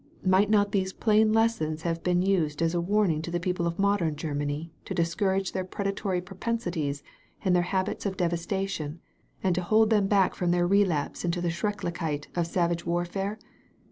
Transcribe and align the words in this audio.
Might 0.25 0.49
not 0.49 0.71
these 0.71 0.93
plain 0.93 1.31
lessons 1.31 1.83
have 1.83 2.01
been 2.01 2.23
used 2.23 2.63
as 2.63 2.73
a 2.73 2.81
warning 2.81 3.21
to 3.21 3.29
the 3.29 3.39
people 3.39 3.67
of 3.67 3.77
modern 3.77 4.15
Germany 4.15 4.71
to 4.85 4.95
discourage 4.95 5.51
their 5.51 5.63
predatoiy 5.63 6.25
propensities 6.25 7.03
and 7.45 7.55
their 7.55 7.61
habits 7.69 8.07
of 8.07 8.17
devastation 8.17 8.99
and 9.43 9.53
to 9.53 9.61
hold 9.61 9.91
them 9.91 10.07
back 10.07 10.33
from 10.33 10.49
their 10.49 10.65
relapse 10.65 11.23
into 11.23 11.39
the 11.39 11.49
SchrecUichkeit 11.49 12.35
of 12.35 12.47
savage 12.47 12.83
war 12.83 13.05
fare 13.05 13.37